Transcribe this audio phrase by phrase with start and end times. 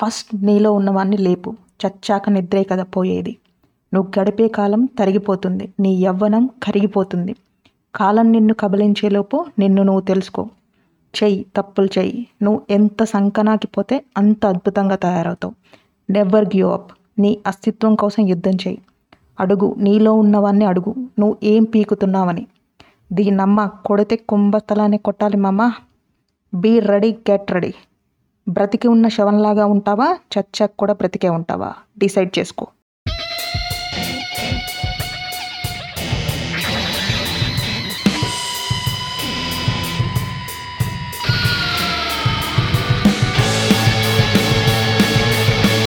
[0.00, 1.54] First నీలో ఉన్నవాన్ని లేపు.
[1.86, 3.36] చచ్చాక నిద్రే కదా పోయేది.
[3.94, 5.72] నువ్వు గడిపే కాలం తరిగిపోతుంది.
[5.80, 7.36] నీ యవ్వనం కరిగిపోతుంది.
[7.94, 10.48] కాలం నిన్ను కబలించేలోపు నిన్ను నువ్వు తెలుసుకో.
[11.22, 12.26] చెయ్యి తప్పులు చెయ్యి.
[12.42, 15.54] నువ్వు ఎంత సంకనాకిపోతే అంత అద్భుతంగా తయారవుతావు.
[16.10, 18.78] నెవర్ గివ్ అప్ నీ అస్తిత్వం కోసం యుద్ధం చెయ్యి.
[19.40, 20.94] అడుగు నీలో ఉన్నవాన్ని అడుగు.
[21.18, 22.46] నువ్వు ఏం పీకుతున్నావని.
[23.12, 25.72] దీన్నమ్మ కొడితే కుంభస్థలాన్ని కొట్టాలి మామ.
[26.54, 27.74] బీ రెడీ గెట్ రెడీ
[28.48, 30.18] బ్రతికి ఉన్న శవంలాగా ఉంటావా?
[30.32, 31.70] చచ్చాక కూడా బ్రతికే ఉంటావా?
[31.98, 32.66] డిసైడ్ చేసుకో.